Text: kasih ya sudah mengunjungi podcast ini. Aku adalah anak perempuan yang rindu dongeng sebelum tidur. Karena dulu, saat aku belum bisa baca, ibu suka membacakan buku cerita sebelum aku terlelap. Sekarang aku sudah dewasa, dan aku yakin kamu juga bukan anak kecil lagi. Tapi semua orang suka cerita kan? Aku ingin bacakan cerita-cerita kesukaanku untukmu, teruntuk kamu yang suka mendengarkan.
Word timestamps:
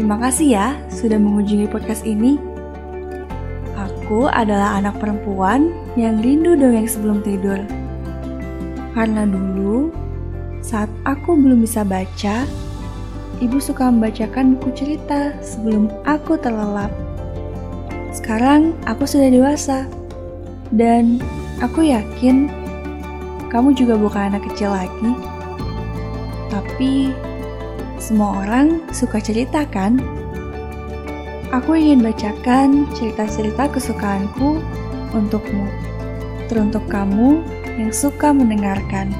kasih 0.00 0.48
ya 0.56 0.68
sudah 0.88 1.20
mengunjungi 1.20 1.68
podcast 1.68 2.08
ini. 2.08 2.40
Aku 3.76 4.28
adalah 4.28 4.80
anak 4.80 4.96
perempuan 4.96 5.72
yang 6.00 6.20
rindu 6.24 6.56
dongeng 6.56 6.88
sebelum 6.88 7.20
tidur. 7.20 7.60
Karena 8.92 9.24
dulu, 9.28 9.92
saat 10.64 10.88
aku 11.04 11.36
belum 11.36 11.64
bisa 11.64 11.84
baca, 11.84 12.44
ibu 13.40 13.56
suka 13.60 13.88
membacakan 13.88 14.56
buku 14.56 14.70
cerita 14.72 15.36
sebelum 15.44 15.92
aku 16.08 16.36
terlelap. 16.40 16.92
Sekarang 18.12 18.76
aku 18.84 19.08
sudah 19.08 19.32
dewasa, 19.32 19.88
dan 20.72 21.20
aku 21.60 21.88
yakin 21.88 22.48
kamu 23.52 23.76
juga 23.76 24.00
bukan 24.00 24.32
anak 24.32 24.44
kecil 24.48 24.72
lagi. 24.72 25.12
Tapi 26.48 27.12
semua 28.02 28.42
orang 28.42 28.82
suka 28.90 29.22
cerita 29.22 29.62
kan? 29.62 30.02
Aku 31.54 31.78
ingin 31.78 32.02
bacakan 32.02 32.90
cerita-cerita 32.98 33.70
kesukaanku 33.70 34.58
untukmu, 35.14 35.70
teruntuk 36.50 36.82
kamu 36.90 37.46
yang 37.78 37.94
suka 37.94 38.34
mendengarkan. 38.34 39.14